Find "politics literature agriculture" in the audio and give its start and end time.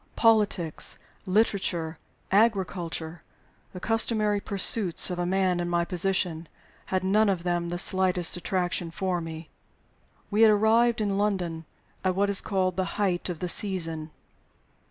0.15-3.21